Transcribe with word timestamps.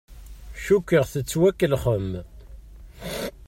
Cukkeɣ 0.63 1.05
tettwakellexem. 1.13 2.09